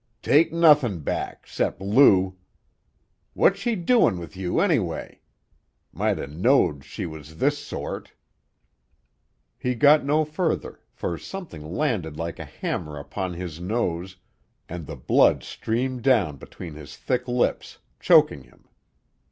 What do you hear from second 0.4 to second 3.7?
nothin' back, 'cept Lou! What's